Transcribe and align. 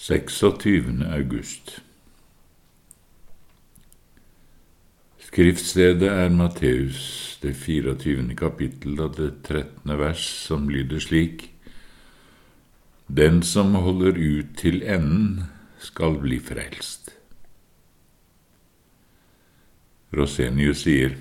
26. 0.00 1.02
august 1.10 1.80
Skriftstedet 5.18 6.06
er 6.06 6.28
Matteus, 6.30 7.38
det 7.42 7.56
24. 7.58 8.36
kapittel 8.38 8.94
av 9.02 9.16
det 9.16 9.32
13. 9.42 9.96
vers, 9.98 10.22
som 10.46 10.70
lyder 10.70 11.02
slik:" 11.02 11.48
Den 13.10 13.42
som 13.42 13.74
holder 13.74 14.14
ut 14.14 14.54
til 14.56 14.86
enden, 14.86 15.50
skal 15.82 16.20
bli 16.22 16.38
frelst. 16.38 17.10
Rosenius 20.14 20.86
sier:" 20.86 21.18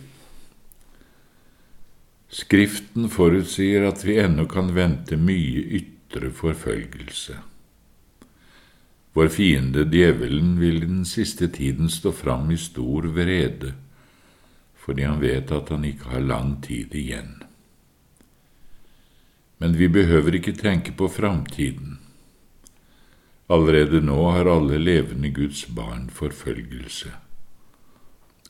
Skriften 2.29 3.09
forutsier 3.09 3.89
at 3.89 4.05
vi 4.05 4.21
ennå 4.21 4.45
kan 4.45 4.75
vente 4.75 5.17
mye 5.17 5.65
ytre 5.81 6.29
forfølgelse. 6.29 7.41
Vår 9.17 9.27
fiende 9.33 9.81
djevelen 9.89 10.59
vil 10.59 10.83
den 10.83 11.05
siste 11.05 11.47
tiden 11.49 11.89
stå 11.89 12.11
fram 12.13 12.51
i 12.53 12.57
stor 12.57 13.07
vrede, 13.15 13.71
fordi 14.77 15.07
han 15.09 15.21
vet 15.23 15.49
at 15.51 15.71
han 15.73 15.85
ikke 15.89 16.11
har 16.11 16.21
lang 16.21 16.51
tid 16.61 16.93
igjen. 16.93 17.31
Men 19.57 19.73
vi 19.79 19.87
behøver 19.89 20.37
ikke 20.37 20.53
tenke 20.53 20.93
på 20.93 21.09
framtiden. 21.09 21.95
Allerede 23.49 24.03
nå 24.05 24.19
har 24.35 24.51
alle 24.53 24.77
levende 24.77 25.31
Guds 25.33 25.63
barn 25.65 26.11
forfølgelse, 26.13 27.09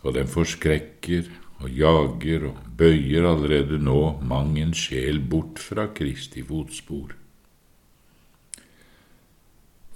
og 0.02 0.18
den 0.20 0.28
forskrekker 0.28 1.30
og 1.62 1.72
jager 1.72 2.50
og 2.50 2.60
bøyer 2.76 3.30
allerede 3.30 3.80
nå 3.80 4.18
mang 4.20 4.60
en 4.60 4.76
sjel 4.76 5.24
bort 5.24 5.64
fra 5.64 5.88
Kristi 5.96 6.44
fotspor. 6.44 7.16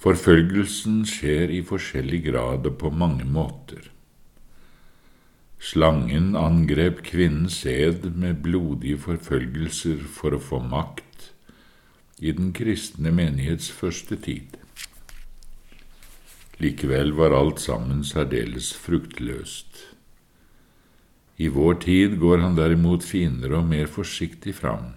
Forfølgelsen 0.01 1.03
skjer 1.05 1.51
i 1.53 1.59
forskjellig 1.61 2.23
grad 2.25 2.65
og 2.65 2.77
på 2.81 2.89
mange 2.89 3.25
måter. 3.29 3.83
Slangen 5.61 6.31
angrep 6.33 7.03
kvinnens 7.05 7.59
sæd 7.61 8.07
med 8.17 8.39
blodige 8.41 8.97
forfølgelser 9.03 10.01
for 10.09 10.33
å 10.33 10.39
få 10.41 10.57
makt 10.65 11.27
i 12.17 12.33
den 12.33 12.49
kristne 12.57 13.13
menighets 13.13 13.69
første 13.69 14.17
tid. 14.25 14.57
Likevel 16.61 17.13
var 17.17 17.37
alt 17.37 17.61
sammen 17.61 18.01
særdeles 18.05 18.71
fruktløst. 18.73 19.85
I 21.37 21.53
vår 21.53 21.77
tid 21.85 22.17
går 22.21 22.41
han 22.41 22.57
derimot 22.57 23.05
finere 23.05 23.61
og 23.61 23.69
mer 23.69 23.85
forsiktig 23.89 24.57
fram 24.57 24.95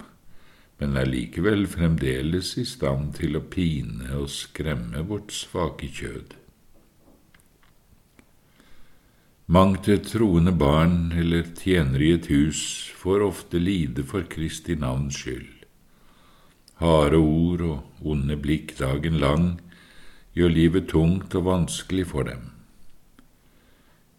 men 0.79 0.97
er 0.99 1.07
likevel 1.07 1.67
fremdeles 1.71 2.55
i 2.59 2.65
stand 2.67 3.13
til 3.19 3.37
å 3.39 3.45
pine 3.51 4.09
og 4.17 4.27
skremme 4.31 5.05
vårt 5.07 5.31
svake 5.35 5.87
kjød. 5.87 6.35
Mangt 9.45 9.87
et 9.93 10.07
troende 10.09 10.51
barn 10.51 11.13
eller 11.13 11.45
tjener 11.53 12.01
i 12.01 12.11
et 12.15 12.31
hus 12.33 12.61
får 12.97 13.21
ofte 13.21 13.59
lide 13.61 14.01
for 14.03 14.25
Kristi 14.25 14.73
navns 14.75 15.19
skyld. 15.21 15.51
Harde 16.81 17.19
ord 17.21 17.61
og 17.61 18.09
onde 18.11 18.35
blikk 18.41 18.73
dagen 18.79 19.19
lang 19.21 19.45
gjør 20.35 20.51
livet 20.51 20.89
tungt 20.91 21.37
og 21.37 21.45
vanskelig 21.45 22.07
for 22.09 22.27
dem. 22.27 22.49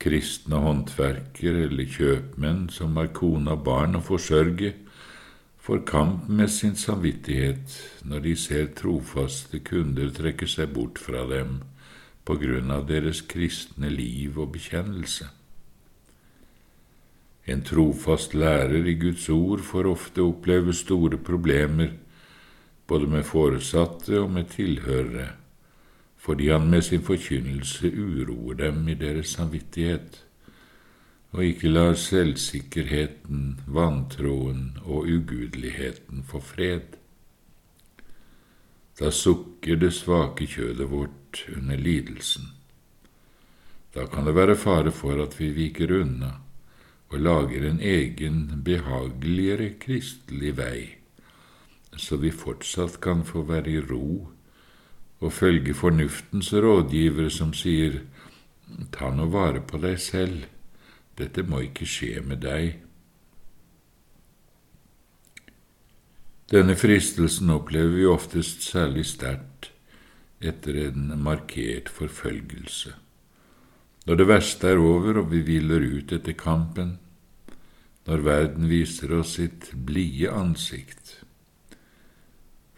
Kristne 0.00 0.62
håndverkere 0.62 1.66
eller 1.66 1.90
kjøpmenn 1.90 2.68
som 2.70 2.96
har 2.96 3.10
kone 3.16 3.58
og 3.58 3.66
barn 3.66 3.98
å 3.98 4.04
forsørge, 4.06 4.72
får 5.66 5.78
kamp 5.86 6.28
med 6.28 6.50
sin 6.50 6.76
samvittighet 6.76 7.72
når 8.06 8.20
de 8.22 8.34
ser 8.38 8.68
trofaste 8.78 9.58
kunder 9.66 10.12
trekke 10.14 10.46
seg 10.46 10.70
bort 10.76 11.00
fra 11.02 11.24
dem 11.26 11.56
på 12.26 12.36
grunn 12.38 12.70
av 12.70 12.84
deres 12.86 13.24
kristne 13.26 13.90
liv 13.90 14.38
og 14.38 14.52
bekjennelse. 14.54 15.26
En 17.50 17.64
trofast 17.66 18.36
lærer 18.38 18.86
i 18.86 18.94
Guds 19.00 19.26
ord 19.34 19.64
får 19.66 19.90
ofte 19.90 20.22
oppleve 20.22 20.74
store 20.74 21.18
problemer 21.18 21.96
både 22.86 23.10
med 23.10 23.26
foresatte 23.26 24.20
og 24.20 24.30
med 24.38 24.46
tilhørere, 24.54 25.32
fordi 26.14 26.52
han 26.54 26.70
med 26.70 26.86
sin 26.86 27.02
forkynnelse 27.02 27.90
uroer 27.90 28.62
dem 28.62 28.86
i 28.86 28.94
deres 28.94 29.34
samvittighet 29.34 30.22
og 31.36 31.44
ikke 31.44 31.68
lar 31.68 31.98
selvsikkerheten, 32.00 33.58
vantroen 33.68 34.78
og 34.86 35.04
ugudeligheten 35.04 36.22
få 36.24 36.40
fred. 36.40 36.96
Da 38.96 39.10
sukker 39.12 39.76
det 39.76 39.92
svake 39.92 40.48
kjødet 40.48 40.88
vårt 40.88 41.42
under 41.52 41.76
lidelsen. 41.76 42.48
Da 43.92 44.06
kan 44.08 44.24
det 44.24 44.34
være 44.36 44.56
fare 44.56 44.92
for 44.92 45.20
at 45.20 45.36
vi 45.40 45.50
viker 45.52 45.92
unna 46.00 46.32
og 47.12 47.20
lager 47.20 47.68
en 47.68 47.84
egen, 47.84 48.40
behageligere 48.64 49.74
kristelig 49.80 50.56
vei, 50.56 50.80
så 51.96 52.16
vi 52.16 52.32
fortsatt 52.32 52.96
kan 53.04 53.22
få 53.28 53.44
være 53.44 53.76
i 53.76 53.84
ro 53.84 54.08
og 55.20 55.32
følge 55.32 55.76
fornuftens 55.76 56.52
rådgivere 56.52 57.30
som 57.30 57.52
sier 57.56 58.00
ta 58.92 59.12
nå 59.12 59.28
vare 59.32 59.60
på 59.60 59.78
deg 59.84 60.00
selv 60.00 60.55
dette 61.16 61.44
må 61.48 61.62
ikke 61.64 61.88
skje 61.88 62.20
med 62.24 62.42
deg. 62.44 62.82
Denne 66.52 66.76
fristelsen 66.78 67.50
opplever 67.50 67.96
vi 67.96 68.04
oftest 68.06 68.62
særlig 68.62 69.06
sterkt 69.10 69.72
etter 70.44 70.76
en 70.84 71.16
markert 71.18 71.88
forfølgelse. 71.90 72.92
Når 74.06 74.20
det 74.20 74.26
verste 74.28 74.68
er 74.70 74.78
over 74.78 75.22
og 75.22 75.32
vi 75.32 75.40
hviler 75.42 75.82
ut 75.82 76.12
etter 76.14 76.36
kampen, 76.38 76.98
når 78.06 78.22
verden 78.22 78.68
viser 78.70 79.16
oss 79.16 79.34
sitt 79.40 79.72
blide 79.88 80.30
ansikt. 80.30 81.16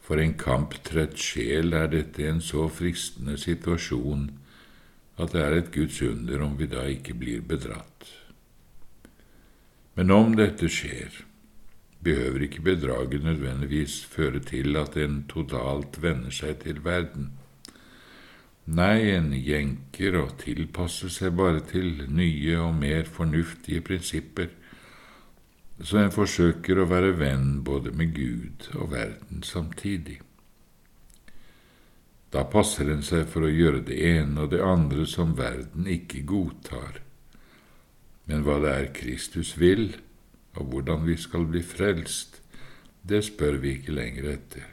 For 0.00 0.16
en 0.22 0.32
kamptrett 0.40 1.18
sjel 1.20 1.76
er 1.76 1.90
dette 1.92 2.24
en 2.24 2.40
så 2.40 2.70
fristende 2.72 3.36
situasjon 3.36 4.30
at 5.20 5.34
det 5.34 5.42
er 5.42 5.58
et 5.58 5.70
Guds 5.74 6.00
under 6.06 6.46
om 6.46 6.56
vi 6.56 6.70
da 6.70 6.86
ikke 6.88 7.18
blir 7.18 7.44
bedratt. 7.44 8.08
Men 9.98 10.12
om 10.14 10.36
dette 10.38 10.68
skjer, 10.70 11.10
behøver 12.06 12.44
ikke 12.46 12.62
bedraget 12.62 13.24
nødvendigvis 13.26 14.04
føre 14.06 14.38
til 14.46 14.76
at 14.78 14.94
en 14.94 15.24
totalt 15.26 15.98
venner 15.98 16.30
seg 16.30 16.60
til 16.62 16.78
verden. 16.84 17.32
Nei, 18.78 19.08
en 19.16 19.32
jenker 19.34 20.20
og 20.20 20.36
tilpasser 20.44 21.10
seg 21.10 21.34
bare 21.40 21.64
til 21.66 22.04
nye 22.14 22.60
og 22.62 22.76
mer 22.78 23.10
fornuftige 23.10 23.82
prinsipper, 23.88 24.52
så 25.82 26.04
en 26.04 26.14
forsøker 26.14 26.78
å 26.78 26.86
være 26.92 27.16
venn 27.18 27.50
både 27.66 27.90
med 27.90 28.14
Gud 28.14 28.70
og 28.76 28.92
verden 28.94 29.42
samtidig. 29.42 30.20
Da 32.30 32.46
passer 32.46 32.94
en 32.94 33.02
seg 33.02 33.26
for 33.34 33.48
å 33.48 33.50
gjøre 33.50 33.82
det 33.90 33.98
ene 34.12 34.46
og 34.46 34.54
det 34.54 34.62
andre 34.62 35.10
som 35.10 35.34
verden 35.34 35.90
ikke 35.90 36.22
godtar 36.22 37.02
men 38.28 38.44
hva 38.44 38.58
det 38.62 38.72
er 38.74 38.90
Kristus 38.94 39.54
vil, 39.60 39.90
og 40.58 40.72
hvordan 40.72 41.06
vi 41.06 41.16
skal 41.16 41.46
bli 41.48 41.62
frelst, 41.64 42.42
det 43.08 43.22
spør 43.24 43.56
vi 43.62 43.78
ikke 43.78 43.94
lenger 43.96 44.28
etter. 44.34 44.66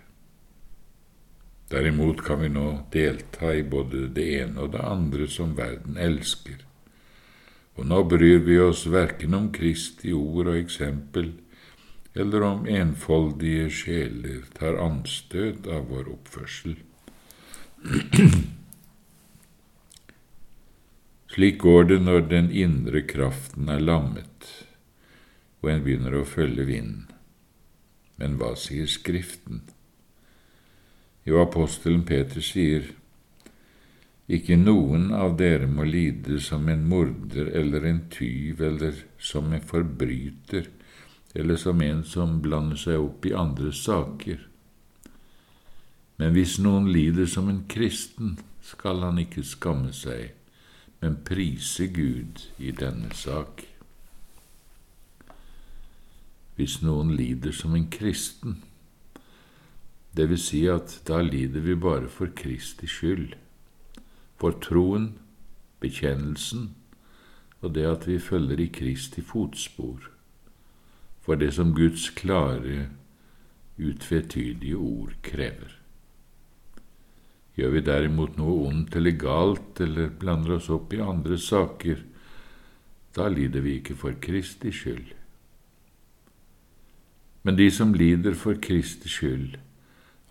Derimot 1.72 2.22
kan 2.26 2.44
vi 2.44 2.50
nå 2.52 2.68
delta 2.94 3.54
i 3.56 3.64
både 3.64 4.10
det 4.14 4.26
ene 4.42 4.66
og 4.66 4.74
det 4.76 4.84
andre 4.86 5.28
som 5.32 5.56
verden 5.58 5.98
elsker, 5.98 6.60
og 7.76 7.88
nå 7.90 8.04
bryr 8.08 8.44
vi 8.46 8.60
oss 8.62 8.86
verken 8.92 9.34
om 9.36 9.50
Kristi 9.56 10.14
ord 10.16 10.52
og 10.52 10.60
eksempel, 10.60 11.34
eller 12.16 12.46
om 12.48 12.68
enfoldige 12.72 13.70
sjeler 13.74 14.46
tar 14.56 14.78
anstøt 14.80 15.68
av 15.68 15.90
vår 15.92 16.14
oppførsel. 16.14 16.78
Slik 21.36 21.58
går 21.60 21.84
det 21.84 21.96
når 22.00 22.22
den 22.32 22.46
indre 22.56 23.02
kraften 23.04 23.68
er 23.68 23.82
lammet, 23.84 24.46
og 25.60 25.68
en 25.68 25.82
begynner 25.84 26.14
å 26.16 26.22
følge 26.24 26.64
vinden. 26.64 27.10
Men 28.16 28.38
hva 28.40 28.54
sier 28.56 28.88
Skriften? 28.88 29.66
Jo, 31.28 31.42
apostelen 31.42 32.06
Peter 32.08 32.40
sier, 32.40 32.88
ikke 34.32 34.56
noen 34.56 35.10
av 35.12 35.36
dere 35.42 35.68
må 35.68 35.84
lide 35.84 36.40
som 36.40 36.70
en 36.72 36.88
morder 36.88 37.52
eller 37.52 37.84
en 37.92 38.00
tyv 38.16 38.64
eller 38.70 39.04
som 39.20 39.52
en 39.52 39.68
forbryter 39.74 40.72
eller 41.36 41.60
som 41.60 41.84
en 41.84 42.06
som 42.08 42.40
blander 42.48 42.80
seg 42.80 43.04
opp 43.10 43.28
i 43.28 43.36
andres 43.36 43.84
saker. 43.84 44.40
Men 46.16 46.32
hvis 46.32 46.56
noen 46.64 46.88
lider 46.96 47.28
som 47.28 47.52
en 47.52 47.66
kristen, 47.68 48.38
skal 48.64 49.04
han 49.04 49.20
ikke 49.20 49.44
skamme 49.44 49.92
seg 49.92 50.32
men 51.06 51.20
prise 51.22 51.86
Gud 51.88 52.48
i 52.58 52.72
denne 52.74 53.12
sak. 53.14 53.62
Hvis 56.58 56.80
noen 56.82 57.12
lider 57.14 57.54
som 57.54 57.76
en 57.78 57.86
kristen, 57.94 58.56
det 60.18 60.26
vil 60.32 60.42
si 60.42 60.64
at 60.72 60.96
da 61.06 61.20
lider 61.22 61.62
vi 61.62 61.76
bare 61.78 62.10
for 62.10 62.34
Kristi 62.34 62.90
skyld, 62.90 63.36
for 64.42 64.58
troen, 64.66 65.12
bekjennelsen 65.84 66.72
og 67.62 67.76
det 67.78 67.86
at 67.86 68.10
vi 68.10 68.18
følger 68.18 68.66
i 68.66 68.72
Kristi 68.74 69.22
fotspor, 69.22 70.10
for 71.22 71.38
det 71.38 71.54
som 71.54 71.76
Guds 71.78 72.10
klare, 72.18 72.90
utvetydige 73.78 74.78
ord 74.78 75.14
krever. 75.22 75.85
Gjør 77.56 77.72
vi 77.72 77.84
derimot 77.88 78.36
noe 78.40 78.68
ondt 78.68 78.96
eller 79.00 79.16
galt 79.20 79.80
eller 79.84 80.12
blander 80.20 80.58
oss 80.58 80.70
opp 80.74 80.94
i 80.94 81.04
andre 81.04 81.38
saker, 81.40 82.02
da 83.16 83.30
lider 83.32 83.64
vi 83.64 83.78
ikke 83.80 83.96
for 83.96 84.18
Kristi 84.20 84.74
skyld. 84.76 85.14
Men 87.48 87.56
de 87.56 87.70
som 87.72 87.94
lider 87.96 88.36
for 88.36 88.60
Kristi 88.60 89.12
skyld, 89.12 89.56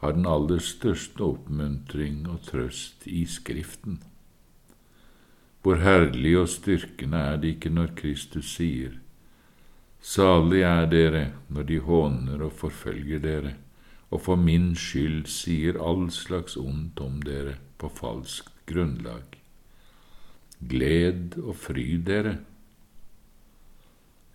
har 0.03 0.13
den 0.13 0.27
aller 0.29 0.61
største 0.61 1.25
oppmuntring 1.25 2.27
og 2.29 2.43
trøst 2.45 3.07
i 3.09 3.23
Skriften. 3.25 4.03
Hvor 5.65 5.81
herlig 5.81 6.35
og 6.43 6.51
styrkende 6.53 7.23
er 7.31 7.41
det 7.41 7.55
ikke 7.55 7.73
når 7.73 7.95
Kristus 7.97 8.51
sier, 8.59 8.99
Salig 10.05 10.61
er 10.69 10.85
dere 10.93 11.23
når 11.49 11.65
de 11.65 11.79
håner 11.81 12.43
og 12.45 12.53
forfølger 12.53 13.23
dere, 13.25 13.55
og 14.15 14.21
for 14.23 14.39
min 14.39 14.75
skyld 14.79 15.27
sier 15.27 15.81
all 15.83 16.07
slags 16.15 16.55
ondt 16.61 17.01
om 17.03 17.19
dere 17.27 17.57
på 17.83 17.91
falskt 17.91 18.53
grunnlag. 18.71 19.41
Gled 20.71 21.35
og 21.43 21.57
fryd 21.59 22.05
dere, 22.07 22.37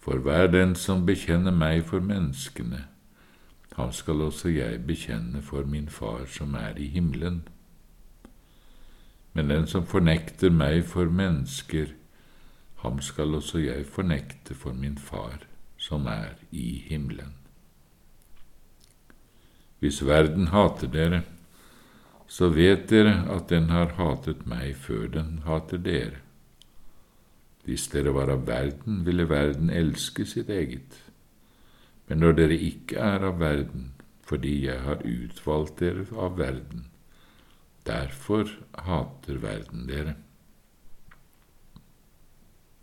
for 0.04 0.20
hver 0.26 0.50
den 0.52 0.76
som 0.76 1.06
bekjenner 1.08 1.56
meg 1.56 1.86
for 1.88 2.04
menneskene, 2.04 2.84
ham 3.80 3.96
skal 3.96 4.26
også 4.28 4.52
jeg 4.52 4.84
bekjenne 4.84 5.42
for 5.46 5.64
min 5.64 5.88
Far 5.88 6.26
som 6.28 6.56
er 6.60 6.76
i 6.76 6.90
himmelen. 6.92 7.42
Men 9.34 9.50
den 9.50 9.68
som 9.68 9.88
fornekter 9.88 10.52
meg 10.52 10.84
for 10.92 11.08
mennesker, 11.08 11.94
ham 12.84 13.00
skal 13.00 13.40
også 13.40 13.64
jeg 13.64 13.88
fornekte 13.88 14.56
for 14.56 14.76
min 14.76 14.98
Far 14.98 15.46
som 15.78 16.08
er 16.12 16.36
i 16.52 16.84
himmelen. 16.90 17.39
Hvis 19.80 20.02
verden 20.06 20.50
hater 20.54 20.92
dere, 20.92 21.22
så 22.30 22.50
vet 22.54 22.90
dere 22.92 23.24
at 23.34 23.48
den 23.50 23.70
har 23.74 23.96
hatet 23.98 24.46
meg 24.50 24.76
før 24.78 25.08
den 25.16 25.40
hater 25.48 25.82
dere. 25.82 26.20
Hvis 27.66 27.88
dere 27.94 28.14
var 28.14 28.32
av 28.34 28.46
verden, 28.48 29.04
ville 29.06 29.28
verden 29.30 29.72
elske 29.74 30.26
sitt 30.28 30.50
eget. 30.50 31.00
Men 32.08 32.24
når 32.24 32.38
dere 32.38 32.60
ikke 32.70 33.00
er 33.02 33.26
av 33.28 33.40
verden, 33.42 33.92
fordi 34.26 34.56
jeg 34.68 34.82
har 34.86 35.02
utvalgt 35.06 35.82
dere 35.82 36.06
av 36.14 36.38
verden, 36.38 36.88
derfor 37.86 38.52
hater 38.86 39.42
verden 39.42 39.88
dere. 39.90 40.16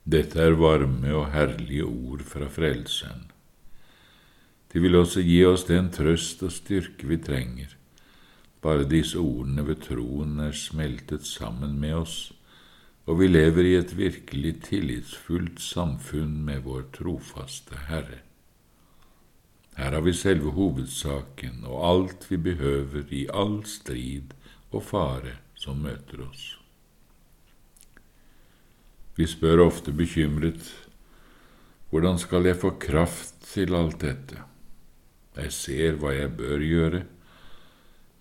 Dette 0.07 0.39
er 0.39 0.55
varme 0.59 1.11
og 1.19 1.33
herlige 1.35 1.87
ord 1.87 2.23
fra 2.27 2.47
Frelseren. 2.51 3.27
De 4.77 4.81
vil 4.85 4.93
også 4.99 5.23
gi 5.25 5.39
oss 5.49 5.63
den 5.65 5.87
trøst 5.89 6.43
og 6.45 6.51
styrke 6.53 7.07
vi 7.09 7.17
trenger. 7.25 7.71
Bare 8.61 8.85
disse 8.85 9.17
ordene 9.17 9.63
ved 9.65 9.79
troen 9.87 10.35
er 10.45 10.51
smeltet 10.53 11.23
sammen 11.25 11.79
med 11.81 11.95
oss, 11.97 12.17
og 13.09 13.23
vi 13.23 13.31
lever 13.31 13.65
i 13.65 13.71
et 13.79 13.95
virkelig 13.97 14.51
tillitsfullt 14.67 15.63
samfunn 15.65 16.43
med 16.45 16.67
vår 16.67 16.83
trofaste 16.93 17.79
Herre. 17.87 18.19
Her 19.79 19.97
har 19.97 20.05
vi 20.05 20.13
selve 20.13 20.53
hovedsaken 20.53 21.65
og 21.65 21.87
alt 21.89 22.27
vi 22.29 22.37
behøver 22.37 23.15
i 23.17 23.23
all 23.33 23.63
strid 23.65 24.35
og 24.73 24.85
fare 24.91 25.39
som 25.57 25.81
møter 25.87 26.21
oss. 26.27 26.51
Vi 29.17 29.25
spør 29.25 29.65
ofte 29.71 29.97
bekymret 29.97 30.69
hvordan 31.89 32.21
skal 32.21 32.51
jeg 32.51 32.61
få 32.61 32.75
kraft 32.77 33.41
til 33.55 33.73
alt 33.73 34.03
dette? 34.05 34.43
Jeg 35.37 35.53
ser 35.53 35.99
hva 36.01 36.15
jeg 36.17 36.33
bør 36.39 36.65
gjøre, 36.65 37.03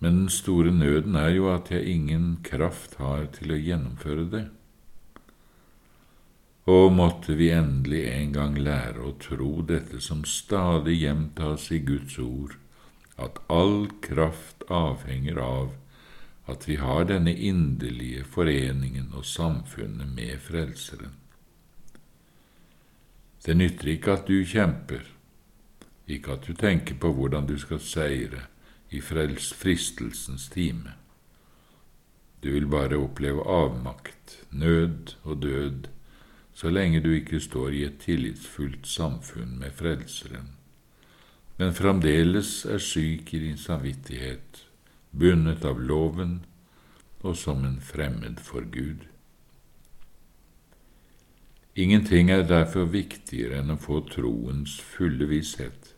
men 0.04 0.18
den 0.20 0.28
store 0.32 0.72
nøden 0.74 1.16
er 1.16 1.32
jo 1.32 1.48
at 1.48 1.70
jeg 1.72 1.88
ingen 1.88 2.36
kraft 2.44 2.98
har 3.00 3.24
til 3.32 3.54
å 3.54 3.60
gjennomføre 3.60 4.26
det. 4.34 4.44
Og 6.66 6.90
måtte 6.92 7.36
vi 7.38 7.48
endelig 7.54 8.02
en 8.10 8.32
gang 8.34 8.56
lære 8.58 9.00
å 9.06 9.14
tro 9.22 9.62
dette 9.64 10.02
som 10.02 10.24
stadig 10.28 10.98
gjentas 11.04 11.70
i 11.72 11.80
Guds 11.86 12.18
ord, 12.20 12.56
at 13.16 13.38
all 13.48 13.86
kraft 14.04 14.66
avhenger 14.68 15.40
av 15.40 15.72
at 16.50 16.68
vi 16.68 16.76
har 16.76 17.06
denne 17.08 17.32
inderlige 17.32 18.26
foreningen 18.28 19.14
og 19.16 19.24
samfunnet 19.26 20.12
med 20.14 20.42
Frelseren. 20.42 21.14
Det 23.46 23.54
nytter 23.54 23.94
ikke 23.94 24.18
at 24.18 24.26
du 24.26 24.42
kjemper, 24.42 25.06
ikke 26.06 26.32
at 26.32 26.46
du 26.46 26.54
tenker 26.54 26.94
på 26.94 27.12
hvordan 27.12 27.46
du 27.46 27.56
skal 27.58 27.80
seire 27.80 28.46
i 28.90 29.00
fristelsens 29.00 30.48
time. 30.48 30.94
Du 32.42 32.52
vil 32.52 32.68
bare 32.70 32.96
oppleve 32.96 33.42
avmakt, 33.42 34.42
nød 34.50 35.16
og 35.24 35.42
død 35.42 35.88
så 36.56 36.70
lenge 36.70 37.00
du 37.00 37.10
ikke 37.12 37.40
står 37.40 37.68
i 37.68 37.82
et 37.84 37.98
tillitsfullt 38.00 38.86
samfunn 38.88 39.58
med 39.60 39.74
Frelseren, 39.76 40.54
men 41.58 41.74
fremdeles 41.74 42.64
er 42.64 42.78
syk 42.80 43.34
i 43.34 43.40
din 43.42 43.58
samvittighet, 43.60 44.62
bundet 45.12 45.64
av 45.64 45.80
loven 45.80 46.38
og 47.20 47.36
som 47.36 47.64
en 47.64 47.76
fremmed 47.80 48.40
for 48.40 48.64
Gud. 48.72 49.04
Ingenting 51.76 52.30
er 52.30 52.48
derfor 52.48 52.88
viktigere 52.88 53.60
enn 53.60 53.74
å 53.74 53.80
få 53.80 54.00
troens 54.08 54.78
fulle 54.80 55.28
visshet. 55.28 55.92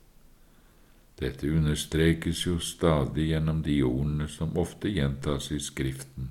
Dette 1.19 1.51
understrekes 1.51 2.45
jo 2.47 2.61
stadig 2.63 3.33
gjennom 3.33 3.63
de 3.67 3.81
ordene 3.83 4.29
som 4.31 4.55
ofte 4.59 4.91
gjentas 4.93 5.51
i 5.51 5.59
Skriften. 5.59 6.31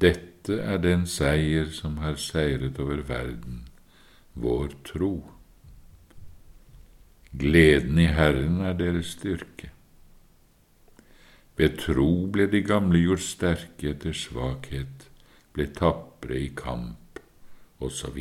Dette 0.00 0.56
er 0.62 0.78
den 0.80 1.04
seier 1.10 1.68
som 1.76 1.98
har 2.00 2.16
seiret 2.22 2.78
over 2.80 3.02
verden, 3.04 3.66
vår 4.32 4.72
tro. 4.88 5.12
Gleden 7.32 7.98
i 8.00 8.06
Herren 8.08 8.62
er 8.64 8.78
deres 8.78 9.12
styrke. 9.18 9.68
Ved 11.58 11.76
tro 11.82 12.12
ble 12.32 12.46
de 12.48 12.62
gamle 12.64 13.02
gjort 13.02 13.26
sterke 13.26 13.90
etter 13.90 14.16
svakhet, 14.16 15.10
ble 15.52 15.66
tapre 15.76 16.38
i 16.40 16.48
kamp, 16.56 17.20
osv. 17.84 18.16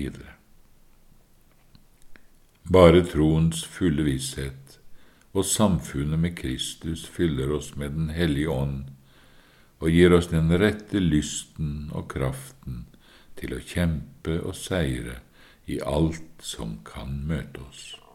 Bare 2.67 3.05
troens 3.07 3.61
fulle 3.77 4.03
visshet 4.09 4.77
og 5.33 5.45
samfunnet 5.45 6.19
med 6.19 6.37
Kristus 6.37 7.05
fyller 7.05 7.51
oss 7.57 7.75
med 7.75 7.95
Den 7.97 8.09
hellige 8.15 8.49
ånd 8.49 8.85
og 9.79 9.93
gir 9.93 10.13
oss 10.15 10.31
den 10.31 10.49
rette 10.57 10.99
lysten 11.01 11.91
og 11.93 12.07
kraften 12.13 12.85
til 13.37 13.53
å 13.53 13.61
kjempe 13.61 14.39
og 14.41 14.55
seire 14.57 15.19
i 15.69 15.77
alt 15.83 16.41
som 16.41 16.79
kan 16.87 17.19
møte 17.27 17.61
oss. 17.67 18.06